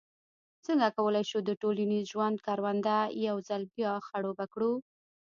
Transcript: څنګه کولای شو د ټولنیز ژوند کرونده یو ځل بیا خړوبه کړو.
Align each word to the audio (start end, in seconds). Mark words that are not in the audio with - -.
څنګه 0.65 0.87
کولای 0.97 1.23
شو 1.29 1.39
د 1.43 1.51
ټولنیز 1.61 2.03
ژوند 2.13 2.37
کرونده 2.47 2.97
یو 3.27 3.37
ځل 3.47 3.61
بیا 3.75 3.91
خړوبه 4.07 4.45
کړو. 4.53 4.73